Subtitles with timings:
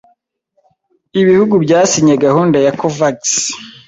[1.21, 3.19] ibihugu byasinye gahunda ya Covax,